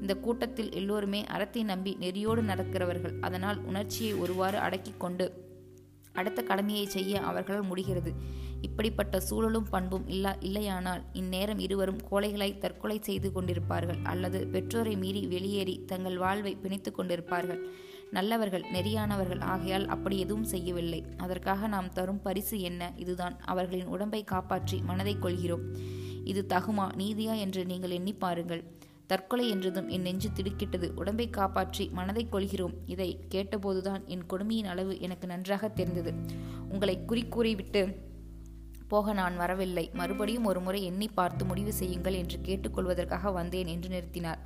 இந்த 0.00 0.14
கூட்டத்தில் 0.16 0.72
எல்லோருமே 0.72 1.20
அறத்தை 1.34 1.62
நம்பி 1.62 1.92
நெறியோடு 2.00 2.42
நடக்கிறவர்கள். 2.42 3.16
அதனால் 3.20 3.58
உணர்ச்சியை 3.64 4.12
ஒருவாறு 4.14 4.58
அடக்கிக் 4.58 5.02
கொண்டு 5.02 5.26
அடுத்த 6.12 6.42
கடமையை 6.42 6.86
செய்ய 6.86 7.20
அவர்களால் 7.20 7.66
முடிகிறது. 7.66 8.12
இப்படிப்பட்ட 8.60 9.20
சூழலும் 9.20 9.66
பண்பும் 9.70 10.08
இல்லா 10.08 10.36
இல்லையானால் 10.40 11.02
இந்நேரம் 11.12 11.58
இருவரும் 11.58 12.00
கோழைகளாய் 12.10 12.58
தற்கொலை 12.58 12.98
செய்து 13.02 13.30
கொண்டிருப்பார்கள் 13.34 14.02
அல்லது 14.02 14.46
பெற்றோரை 14.46 14.96
மீறி 14.96 15.26
வெளியேறி 15.26 15.84
தங்கள் 15.86 16.18
வாழ்வை 16.18 16.56
பிணைத்து 16.56 16.92
கொண்டிருப்பார்கள். 16.98 17.60
நல்லவர்கள் 18.10 18.64
நெறியானவர்கள் 18.72 19.40
ஆகையால் 19.40 19.86
அப்படி 19.86 20.18
எதுவும் 20.18 20.44
செய்யவில்லை. 20.44 21.04
அதற்காக 21.16 21.66
நாம் 21.66 21.92
தரும் 21.92 22.22
பரிசு 22.22 22.60
என்ன? 22.60 22.92
இதுதான். 22.96 23.40
அவர்களின் 23.40 23.86
உடம்பை 23.86 24.24
காப்பாற்றி 24.24 24.80
மனதை 24.82 25.18
கொள்கிறோம். 25.18 25.60
இது 26.24 26.46
தகுமா? 26.48 26.88
நீதியா? 26.96 27.38
என்று 27.38 27.64
நீங்கள் 27.64 27.90
எண்ணி 27.90 28.12
பாருங்கள். 28.12 28.64
தற்கொலை 29.10 29.46
என்றதும் 29.54 29.88
என் 29.94 30.06
நெஞ்சு 30.08 30.28
திடுக்கிட்டது. 30.36 30.88
உடம்பை 31.00 31.26
காப்பாற்றி 31.38 31.84
மனதை 31.98 32.24
கொள்கிறோம் 32.28 32.76
இதை 32.94 33.10
கேட்டபோதுதான் 33.34 34.04
என் 34.14 34.28
கொடுமையின் 34.32 34.70
அளவு 34.74 34.94
எனக்கு 35.06 35.26
நன்றாக 35.26 35.68
தெரிந்தது. 35.80 36.12
உங்களை 36.68 36.96
குறிக்கூறிவிட்டு 37.10 37.82
போக 38.92 39.12
நான் 39.12 39.36
வரவில்லை. 39.36 39.84
மறுபடியும் 39.98 40.48
ஒரு 40.50 40.60
முறை 40.60 40.80
எண்ணி 40.84 41.08
பார்த்து 41.18 41.42
முடிவு 41.44 41.72
செய்யுங்கள் 41.72 42.16
என்று 42.22 42.38
கேட்டுக்கொள்வதற்காக 42.48 43.32
வந்தேன் 43.32 43.68
என்று 43.74 43.88
நிறுத்தினார். 43.88 44.40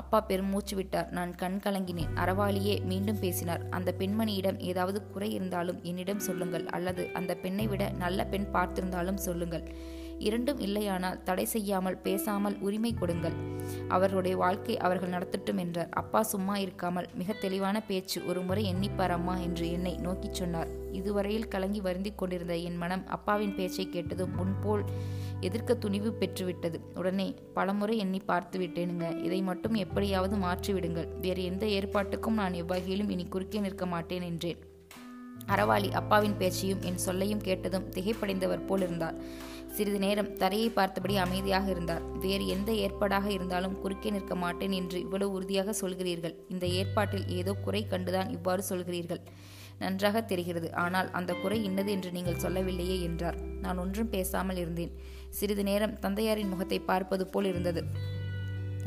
அப்பா 0.00 0.18
பெரும் 0.20 0.50
மூச்சு 0.52 0.74
விட்டார். 0.76 1.08
நான் 1.16 1.30
கண் 1.34 1.56
கலங்கினேன். 1.64 2.12
அறவாளியே 2.22 2.74
மீண்டும் 2.90 3.18
பேசினார். 3.22 3.62
அந்த 3.76 3.90
பெண்மணியிடம் 3.98 4.58
ஏதாவது 4.70 4.98
குறை 5.14 5.30
இருந்தாலும் 5.32 5.80
என்னிடம் 5.82 6.26
சொல்லுங்கள். 6.26 6.66
அல்லது 6.76 7.04
அந்த 7.20 7.34
பெண்ணை 7.44 7.66
விட 7.66 7.84
நல்ல 8.04 8.26
பெண் 8.32 8.48
பார்த்திருந்தாலும் 8.56 9.20
சொல்லுங்கள். 9.26 9.64
இரண்டும் 10.18 10.58
இல்லையானால் 10.58 11.22
தடை 11.22 11.44
செய்யாமல் 11.44 11.96
பேசாமல் 11.96 12.56
உரிமை 12.60 12.94
கொடுங்கள். 12.94 13.36
அவர்களுடைய 13.88 14.36
வாழ்க்கை 14.36 14.76
அவர்கள் 14.78 15.14
நடத்தட்டும் 15.14 15.56
என்றார். 15.56 15.88
அப்பா 15.90 16.22
சும்மா 16.22 16.56
இருக்காமல் 16.56 17.08
மிக 17.14 17.32
தெளிவான 17.32 17.80
பேச்சு 17.80 18.24
ஒரு 18.26 18.40
முறை 18.40 18.74
எண்ணிப்பார் 18.74 19.14
அம்மா 19.16 19.36
என்று 19.38 19.70
என்னை 19.70 19.94
நோக்கிச் 19.96 20.34
சொன்னார். 20.34 20.68
இதுவரையில் 20.92 21.48
கலங்கி 21.48 21.80
வருந்திக் 21.80 22.18
கொண்டிருந்த 22.18 22.56
என் 22.56 22.76
மனம் 22.76 23.04
அப்பாவின் 23.06 23.54
பேச்சை 23.54 23.86
கேட்டதும் 23.88 24.34
முன்போல் 24.34 24.84
எதிர்க்க 25.40 25.74
துணிவு 25.74 26.10
பெற்றுவிட்டது. 26.20 26.78
உடனே 26.94 27.34
பலமுறை 27.54 27.98
எண்ணி 27.98 28.20
பார்த்து 28.20 28.58
விட்டேனுங்க. 28.58 29.22
இதை 29.22 29.42
மட்டும் 29.42 29.74
எப்படியாவது 29.74 30.36
மாற்றிவிடுங்கள். 30.36 31.08
வேறு 31.20 31.44
எந்த 31.44 31.66
ஏற்பாட்டுக்கும் 31.66 32.40
நான் 32.42 32.52
எவ்வகையிலும் 32.52 33.08
இனி 33.08 33.26
குறுக்கே 33.26 33.60
நிற்க 33.60 33.86
மாட்டேன் 33.86 34.22
என்றேன். 34.22 34.58
அறவாளி 35.46 35.90
அப்பாவின் 35.90 36.36
பேச்சையும் 36.36 36.82
என் 36.82 37.04
சொல்லையும் 37.04 37.40
கேட்டதும் 37.40 37.86
திகைப்படைந்தவர் 37.94 38.66
போல் 38.66 38.80
இருந்தார் 38.80 39.18
சிறிது 39.76 39.98
நேரம் 40.04 40.30
தரையை 40.40 40.68
பார்த்தபடி 40.76 41.14
அமைதியாக 41.24 41.66
இருந்தார். 41.74 42.04
வேறு 42.24 42.44
எந்த 42.54 42.70
ஏற்பாடாக 42.84 43.26
இருந்தாலும் 43.34 43.76
குறுக்கே 43.82 44.10
நிற்க 44.14 44.34
மாட்டேன் 44.44 44.74
என்று 44.80 44.98
இவ்வளவு 45.04 45.34
உறுதியாக 45.38 45.74
சொல்கிறீர்கள். 45.82 46.34
இந்த 46.54 46.66
ஏற்பாட்டில் 46.80 47.26
ஏதோ 47.38 47.52
குறை 47.66 47.82
கண்டுதான் 47.92 48.32
இவ்வாறு 48.36 48.64
சொல்கிறீர்கள். 48.70 49.22
நன்றாக 49.82 50.22
தெரிகிறது. 50.30 50.68
ஆனால் 50.84 51.08
அந்த 51.18 51.32
குறை 51.42 51.58
இன்னது 51.68 51.90
என்று 51.96 52.10
நீங்கள் 52.16 52.40
சொல்லவில்லையே 52.44 52.96
என்றார். 53.08 53.38
நான் 53.64 53.80
ஒன்றும் 53.84 54.12
பேசாமல் 54.14 54.60
இருந்தேன். 54.62 54.94
சிறிது 55.38 55.64
நேரம் 55.70 55.96
தந்தையாரின் 56.04 56.52
முகத்தை 56.52 56.78
பார்ப்பது 56.90 57.26
போல் 57.26 57.50
இருந்தது. 57.52 57.82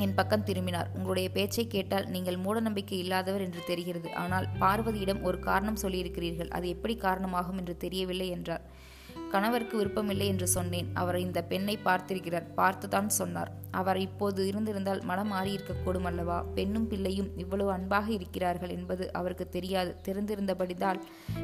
என் 0.04 0.16
பக்கம் 0.18 0.46
திரும்பினார். 0.48 0.90
உங்களுடைய 0.96 1.28
பேச்சை 1.36 1.64
கேட்டால் 1.66 2.06
நீங்கள் 2.14 2.38
மூடநம்பிக்கை 2.44 2.96
இல்லாதவர் 3.04 3.44
என்று 3.46 3.60
தெரிகிறது. 3.70 4.08
ஆனால் 4.22 4.46
பார்வதியிடம் 4.62 5.24
ஒரு 5.28 5.38
காரணம் 5.48 5.82
சொல்லியிருக்கிறீர்கள். 5.82 6.52
அது 6.56 6.66
எப்படி 6.74 6.96
காரணமாகும் 7.06 7.60
என்று 7.62 7.76
தெரியவில்லை 7.84 8.28
என்றார். 8.36 8.64
கணவருக்கு 9.32 9.76
விருப்பமில்லை 9.76 10.26
என்று 10.26 10.46
சொன்னேன். 10.46 10.88
அவர் 10.94 11.18
இந்த 11.18 11.42
பெண்ணை 11.42 11.78
பார்த்திருக்கிறார். 11.84 12.46
பார்த்துதான் 12.56 13.06
சொன்னார். 13.06 13.50
அவர் 13.70 13.98
இப்போது 14.00 14.46
இருந்திருந்தால் 14.46 15.00
மனம் 15.02 15.32
மாறியிருக்கக்கூடும் 15.32 16.04
அல்லவா? 16.04 16.38
பெண்ணும் 16.54 16.88
பிள்ளையும் 16.88 17.30
இவ்வளவு 17.36 17.70
அன்பாக 17.70 18.12
இருக்கிறார்கள் 18.12 18.68
என்பது 18.68 19.12
அவருக்கு 19.12 19.48
தெரியாது. 19.48 19.96
தெரிந்திருந்தபடிதால் 20.08 21.00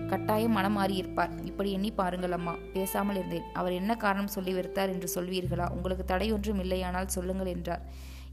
கட்டாயம் 0.09 0.53
மனம் 0.53 0.79
மாறியிருப்பார். 0.79 1.33
இப்படி 1.45 1.73
எண்ணி 1.73 1.91
பாருங்கள் 1.91 2.33
அம்மா. 2.33 2.55
பேசாமல் 2.73 3.17
இருந்தேன். 3.17 3.49
அவர் 3.53 3.73
என்ன 3.73 3.97
காரணம் 3.97 4.35
சொல்லி 4.37 4.55
வெறுத்தார் 4.55 4.89
என்று 4.89 5.09
சொல்வீர்களா? 5.15 5.69
உங்களுக்கு 5.71 6.05
தடை 6.05 6.33
ஒன்றும் 6.33 6.61
இல்லையானால் 6.61 7.07
சொல்லுங்கள் 7.07 7.47
என்றார். 7.47 7.85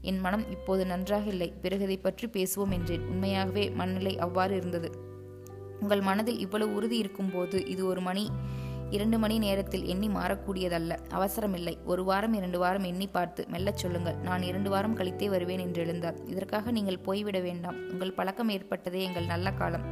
என் 0.02 0.20
மனம் 0.20 0.50
இப்போது 0.50 0.86
நன்றாக 0.86 1.26
இல்லை. 1.28 1.52
பிறகு 1.62 1.98
பற்றி 1.98 2.26
பேசுவோம் 2.26 2.70
என்றேன். 2.70 3.06
உண்மையாகவே 3.06 3.70
மனநிலை 3.70 4.18
அவ்வாறு 4.18 4.56
இருந்தது. 4.56 4.90
உங்கள் 5.80 6.00
மனதில் 6.00 6.38
இவ்வளவு 6.38 6.74
உறுதி 6.74 6.96
இருக்கும்போது 6.98 7.66
இது 7.66 7.86
ஒரு 7.86 8.00
மணி 8.00 8.30
இரண்டு 8.90 9.18
மணி 9.18 9.38
நேரத்தில் 9.38 9.84
எண்ணி 9.84 10.08
மாறக்கூடியதல்ல. 10.08 10.96
அவசரமில்லை. 11.10 11.78
ஒரு 11.84 12.04
வாரம் 12.04 12.32
இரண்டு 12.32 12.58
வாரம் 12.58 12.82
எண்ணி 12.82 13.06
பார்த்து 13.06 13.46
மெல்லச் 13.48 13.76
சொல்லுங்கள். 13.76 14.16
நான் 14.16 14.42
இரண்டு 14.42 14.70
வாரம் 14.70 14.96
கழித்தே 14.96 15.28
வருவேன் 15.28 15.58
என்று 15.58 15.84
எழுந்தார். 15.84 16.14
இதற்காக 16.26 16.70
நீங்கள் 16.70 16.98
போய்விட 16.98 17.40
வேண்டாம். 17.40 17.90
உங்கள் 17.90 18.12
பழக்கம் 18.12 18.48
ஏற்பட்டதே 18.48 19.02
எங்கள் 19.02 19.26
நல்ல 19.26 19.52
காலம். 19.52 19.86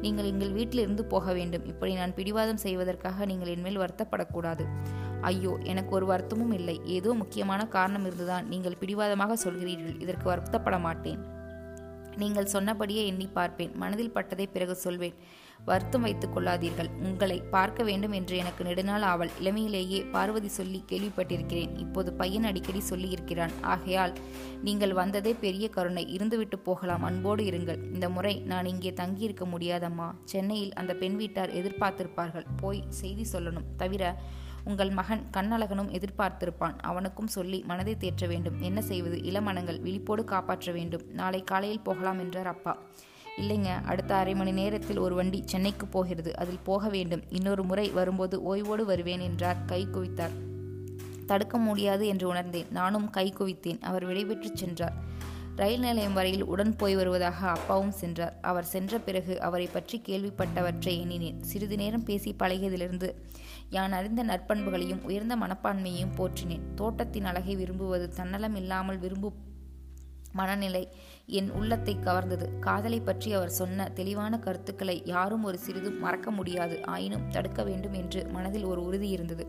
நீங்கள் 0.00 0.24
எங்கள் 0.24 0.52
வீட்டிலிருந்து 0.52 1.04
போக 1.04 1.32
வேண்டும். 1.32 1.64
இப்படி 1.64 1.94
நான் 1.94 2.14
பிடிவாதம் 2.14 2.56
செய்வதற்காக 2.56 3.26
நீங்கள் 3.26 3.48
என்மேல் 3.48 3.78
வருத்தப்படக்கூடாது. 3.78 4.66
ஐயோ 5.20 5.58
எனக்கு 5.62 5.94
ஒரு 5.94 6.06
வருத்தமும் 6.06 6.52
இல்லை. 6.52 6.80
ஏதோ 6.84 7.12
முக்கியமான 7.12 7.66
காரணம் 7.66 8.04
இருந்துதான் 8.04 8.48
நீங்கள் 8.48 8.76
பிடிவாதமாக 8.80 9.36
சொல்கிறீர்கள். 9.44 10.00
இதற்கு 10.00 10.28
வருத்தப்பட 10.30 10.80
மாட்டேன். 10.80 11.40
நீங்கள் 12.16 12.44
சொன்னபடியே 12.44 13.06
எண்ணி 13.06 13.26
பார்ப்பேன். 13.26 13.72
மனதில் 13.76 14.14
பட்டதை 14.14 14.46
பிறகு 14.52 14.74
சொல்வேன். 14.74 15.14
வருத்தம் 15.64 16.00
வைத்துக் 16.00 16.38
கொள்ளாதீர்கள். 16.38 16.88
உங்களை 16.98 17.42
பார்க்க 17.50 17.82
வேண்டும் 17.82 18.12
என்று 18.12 18.36
எனக்கு 18.36 18.64
நெடுநாள் 18.64 19.02
ஆவல். 19.02 19.30
இளமையிலேயே 19.40 20.10
பார்வதி 20.10 20.48
சொல்லி 20.48 20.84
கேள்விப்பட்டிருக்கிறேன். 20.88 21.78
இப்போது 21.78 22.12
பையன் 22.12 22.44
அடிக்கடி 22.44 22.82
சொல்லியிருக்கிறான். 22.90 23.54
ஆகையால் 23.60 24.14
நீங்கள் 24.62 24.92
வந்ததே 24.92 25.34
பெரிய 25.34 25.68
கருணை. 25.68 26.16
இருந்துவிட்டு 26.16 26.56
போகலாம். 26.56 27.02
அன்போடு 27.02 27.44
இருங்கள். 27.44 27.92
இந்த 27.94 28.08
முறை 28.08 28.34
நான் 28.52 28.66
இங்கே 28.66 28.92
தங்கியிருக்க 28.92 29.46
முடியாதம்மா. 29.46 30.14
சென்னையில் 30.24 30.72
அந்த 30.72 30.94
பெண் 30.94 31.16
வீட்டார் 31.16 31.54
எதிர்பார்த்திருப்பார்கள். 31.54 32.46
போய் 32.56 32.82
செய்தி 32.88 33.26
சொல்லணும். 33.32 33.68
தவிர 33.76 34.20
உங்கள் 34.64 34.90
மகன் 34.90 35.22
கண்ணழகனும் 35.36 35.92
எதிர்பார்த்திருப்பான். 35.98 36.76
அவனுக்கும் 36.80 37.26
சொல்லி 37.26 37.62
மனதை 37.66 37.96
தேற்ற 38.00 38.26
வேண்டும். 38.26 38.60
என்ன 38.60 38.80
செய்வது? 38.82 39.16
இளமனங்கள் 39.16 39.80
விழிப்போடு 39.80 40.24
காப்பாற்ற 40.24 40.72
வேண்டும். 40.72 41.02
நாளை 41.12 41.42
காலையில் 41.44 41.80
போகலாம் 41.80 42.18
என்றார் 42.18 42.46
அப்பா. 42.46 42.74
இல்லைங்க 43.38 43.84
அடுத்த 43.84 44.14
அரை 44.14 44.34
மணி 44.34 44.52
நேரத்தில் 44.52 44.98
ஒரு 44.98 45.14
வண்டி 45.14 45.42
சென்னைக்கு 45.46 45.86
போகிறது. 45.86 46.36
அதில் 46.36 46.58
போக 46.62 46.88
வேண்டும். 46.88 47.22
இன்னொரு 47.28 47.64
முறை 47.64 47.90
வரும்போது 47.90 48.56
ஓய்வோடு 48.56 48.84
வருவேன் 48.84 49.20
என்றார். 49.20 49.64
கை 49.66 49.86
குவித்தார். 49.86 50.30
தடுக்க 51.26 51.58
முடியாது 51.58 52.06
என்று 52.06 52.28
உணர்ந்தேன். 52.28 52.66
நானும் 52.70 53.10
கை 53.10 53.34
குவித்தேன். 53.38 53.80
அவர் 53.80 54.06
விடைபெற்று 54.06 54.50
சென்றார். 54.54 55.10
ரயில் 55.56 55.80
நிலையம் 55.80 56.12
வரையில் 56.12 56.44
உடன் 56.44 56.76
போய் 56.76 56.94
வருவதாக 56.94 57.48
அப்பாவும் 57.48 57.90
சென்றார். 57.90 58.38
அவர் 58.40 58.64
சென்ற 58.64 58.98
பிறகு 58.98 59.40
அவரை 59.40 59.66
பற்றி 59.66 60.02
கேள்விப்பட்டவற்றை 60.08 61.00
எண்ணினேன். 61.00 61.42
சிறிது 61.42 61.76
நேரம் 61.76 62.04
பேசி 62.04 62.34
பழகியதிலிருந்து 62.38 63.14
யான் 63.70 63.92
அறிந்த 63.92 64.24
நற்பண்புகளையும் 64.24 65.02
உயர்ந்த 65.02 65.36
மனப்பான்மையையும் 65.36 66.14
போற்றினேன். 66.16 66.74
தோட்டத்தின் 66.74 67.24
அழகை 67.24 67.56
விரும்புவது 67.56 68.08
தன்னலம் 68.08 68.54
இல்லாமல் 68.54 68.98
விரும்பும் 68.98 69.50
மனநிலை 70.32 70.88
என் 71.26 71.50
உள்ளத்தை 71.50 71.96
கவர்ந்தது. 71.96 72.58
காதலை 72.58 73.00
பற்றி 73.00 73.32
அவர் 73.32 73.50
சொன்ன 73.50 73.88
தெளிவான 73.88 74.38
கருத்துக்களை 74.38 75.02
யாரும் 75.04 75.44
ஒரு 75.44 75.58
சிறிதும் 75.58 76.00
மறக்க 76.00 76.30
முடியாது. 76.30 76.84
ஆயினும் 76.84 77.28
தடுக்க 77.28 77.62
வேண்டும் 77.62 77.92
என்று 77.92 78.26
மனதில் 78.30 78.64
ஒரு 78.64 78.84
உறுதி 78.84 79.08
இருந்தது. 79.08 79.46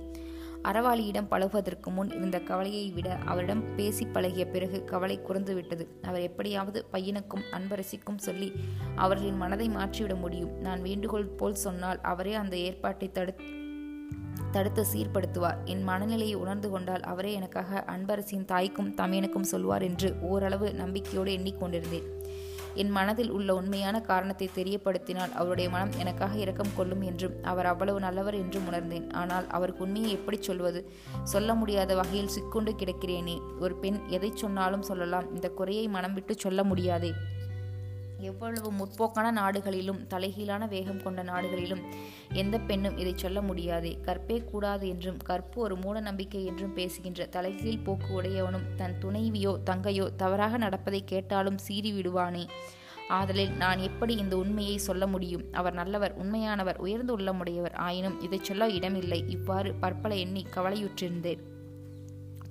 அறவாளியிடம் 0.64 1.30
பழகுவதற்கு 1.30 1.92
முன் 1.92 2.12
இருந்த 2.12 2.40
கவலையை 2.40 2.92
விட 2.92 3.18
அவரிடம் 3.26 3.76
பேசி 3.76 4.06
பழகிய 4.06 4.48
பிறகு 4.48 4.84
கவலை 4.84 5.22
குறைந்து 5.22 5.54
விட்டது. 5.54 6.00
அவர் 6.02 6.20
எப்படியாவது 6.20 6.86
பையனுக்கும் 6.92 7.44
அன்பரசிக்கும் 7.52 8.18
சொல்லி 8.18 8.52
அவர்களின் 8.96 9.38
மனதை 9.38 9.70
மாற்றிவிட 9.70 10.16
முடியும். 10.16 10.54
நான் 10.60 10.82
வேண்டுகோள் 10.82 11.26
போல் 11.26 11.56
சொன்னால் 11.56 12.02
அவரே 12.02 12.34
அந்த 12.34 12.58
ஏற்பாட்டை 12.58 13.12
தடு 13.12 13.36
தடுத்து 14.54 14.84
சீர்படுத்துவார். 14.94 15.60
என் 15.66 15.84
மனநிலையை 15.84 16.36
உணர்ந்து 16.44 16.70
கொண்டால் 16.70 17.04
அவரே 17.12 17.32
எனக்காக 17.34 17.84
அன்பரசின் 17.94 18.46
தாய்க்கும் 18.46 18.96
தமையனுக்கும் 18.98 19.52
சொல்வார் 19.52 19.82
என்று 19.82 20.10
ஓரளவு 20.32 20.70
நம்பிக்கையோடு 20.82 21.32
எண்ணிக்கொண்டிருந்தேன் 21.38 22.10
என் 22.82 22.92
மனதில் 22.92 23.32
உள்ள 23.32 23.50
உண்மையான 23.56 23.98
காரணத்தை 24.02 24.50
தெரியப்படுத்தினால் 24.56 25.34
அவருடைய 25.40 25.68
மனம் 25.70 25.92
எனக்காக 25.98 26.38
இரக்கம் 26.38 26.72
கொள்ளும் 26.76 27.02
என்றும் 27.02 27.36
அவர் 27.44 27.66
அவ்வளவு 27.66 28.00
நல்லவர் 28.00 28.34
என்றும் 28.34 28.68
உணர்ந்தேன். 28.68 29.06
ஆனால் 29.12 29.48
அவருக்கு 29.48 29.84
உண்மையை 29.84 30.12
எப்படி 30.12 30.38
சொல்வது? 30.42 30.82
சொல்ல 31.24 31.54
முடியாத 31.54 31.96
வகையில் 31.96 32.34
சிக்கொண்டு 32.36 32.74
கிடக்கிறேனே. 32.80 33.38
ஒரு 33.60 33.76
பெண் 33.76 34.00
எதை 34.08 34.32
சொன்னாலும் 34.36 34.88
சொல்லலாம். 34.90 35.28
இந்த 35.36 35.50
குறையை 35.50 35.86
மனம் 35.88 36.14
விட்டு 36.14 36.36
சொல்ல 36.38 36.64
முடியாதே. 36.64 37.12
எவ்வளவு 38.24 38.70
முற்போக்கான 38.72 39.32
நாடுகளிலும் 39.32 40.00
தலைகீழான 40.10 40.68
வேகம் 40.68 41.02
கொண்ட 41.04 41.24
நாடுகளிலும் 41.24 41.82
எந்த 42.34 42.60
பெண்ணும் 42.60 42.98
இதை 42.98 43.14
சொல்ல 43.16 43.42
முடியாதே. 43.42 43.98
கற்பே 44.02 44.38
கூடாது 44.44 44.88
என்றும் 44.88 45.18
கற்பு 45.18 45.62
ஒரு 45.62 45.76
மூட 45.76 46.00
நம்பிக்கை 46.00 46.46
என்றும் 46.46 46.74
பேசுகின்ற 46.74 47.26
தலைகீழ் 47.26 47.84
போக்கு 47.84 48.22
உடையவனும் 48.22 48.68
தன் 48.76 48.98
துணைவியோ 49.02 49.54
தங்கையோ 49.70 50.08
தவறாக 50.16 50.58
நடப்பதை 50.58 51.04
கேட்டாலும் 51.04 51.58
சீறி 51.58 51.94
விடுவானே. 51.94 52.46
ஆதலில் 53.10 53.54
நான் 53.54 53.80
எப்படி 53.80 54.14
இந்த 54.16 54.36
உண்மையை 54.38 54.78
சொல்ல 54.78 55.08
முடியும்? 55.08 55.44
அவர் 55.52 55.74
நல்லவர் 55.74 56.14
உண்மையானவர் 56.18 56.78
உயர்ந்து 56.78 57.18
உள்ளமுடையவர் 57.18 57.76
ஆயினும் 57.88 58.22
இதை 58.22 58.40
சொல்ல 58.42 58.70
இடமில்லை. 58.70 59.24
இவ்வாறு 59.28 59.72
பற்பல 59.74 60.16
எண்ணி 60.16 60.46
கவலையுற்றிருந்தேன். 60.56 61.44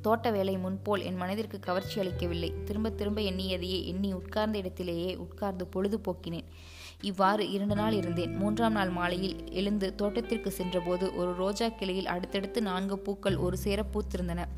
தோட்ட 0.03 0.31
வேலை 0.31 0.59
முன்போல் 0.59 1.03
என் 1.03 1.17
மனதிற்கு 1.17 1.61
கவர்ச்சி 1.61 2.01
அளிக்கவில்லை. 2.01 2.55
திரும்ப 2.65 2.91
திரும்ப 2.91 3.21
எண்ணியதையே 3.21 3.85
எண்ணி 3.85 4.13
உட்கார்ந்த 4.13 4.59
இடத்திலேயே 4.59 5.17
உட்கார்ந்து 5.17 5.67
பொழுது 5.67 6.01
போக்கினேன். 6.07 6.45
இவ்வாறு 7.01 7.51
இரண்டு 7.51 7.75
நாள் 7.75 7.93
இருந்தேன். 7.93 8.37
மூன்றாம் 8.37 8.73
நாள் 8.73 8.89
மாலையில் 8.89 9.51
எழுந்து 9.51 9.95
தோட்டத்திற்கு 9.95 10.51
சென்றபோது 10.51 11.17
ஒரு 11.17 11.35
ரோஜா 11.35 11.69
கிளையில் 11.69 12.07
அடுத்தடுத்து 12.07 12.63
நான்கு 12.63 12.99
பூக்கள் 12.99 13.37
ஒரு 13.37 13.57
சேர 13.57 13.85
பூத்திருந்தன. 13.93 14.49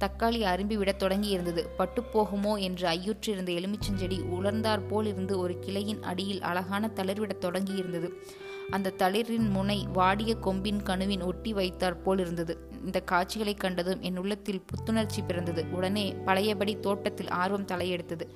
தக்காளி 0.00 0.40
அரும்பி 0.42 0.74
விடத் 0.74 0.98
தொடங்கி 0.98 1.28
இருந்தது 1.28 1.70
பட்டுப்போகுமோ 1.78 2.58
என்று 2.60 2.88
ஐயுற்றிருந்த 2.88 3.52
எலுமிச்சஞ்செடி 3.52 4.20
உலர்ந்தாற் 4.20 4.88
போல் 4.88 5.06
இருந்து 5.06 5.38
ஒரு 5.38 5.58
கிளையின் 5.66 6.02
அடியில் 6.02 6.42
அழகான 6.42 6.90
தளர்விடத் 6.94 7.38
தொடங்கி 7.38 7.74
இருந்தது 7.74 8.22
அந்த 8.70 8.92
தளிரின் 8.98 9.50
முனை 9.50 9.86
வாடிய 9.92 10.34
கொம்பின் 10.34 10.82
கணுவின் 10.82 11.22
ஒட்டி 11.22 11.52
வைத்தாற் 11.52 12.02
போல் 12.02 12.18
இருந்தது 12.18 12.67
இந்த 12.84 13.00
காட்சிகளை 13.00 13.54
கண்டதும் 13.54 14.00
என் 14.00 14.16
உள்ளத்தில் 14.16 14.62
புத்துணர்ச்சி 14.66 15.22
பிறந்தது. 15.22 15.64
உடனே 15.70 16.14
பழையபடி 16.24 16.80
தோட்டத்தில் 16.80 17.28
ஆர்வம் 17.28 17.66
தலையெடுத்தது. 17.66 18.26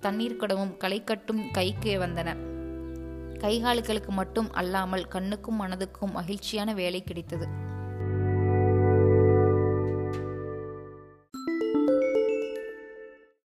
தண்ணீர் 0.00 0.36
கடவும் 0.36 0.76
களை 0.76 1.04
கட்டும் 1.04 1.40
கைக்கே 1.40 1.96
வந்தன. 1.96 2.36
கைகாலுகளுக்கு 3.38 4.08
மட்டும் 4.08 4.52
அல்லாமல் 4.52 5.08
கண்ணுக்கும் 5.08 5.60
மனதுக்கும் 5.60 6.12
மகிழ்ச்சியான 6.12 6.74
வேலை 6.74 7.02
கிடைத்தது. 7.02 7.48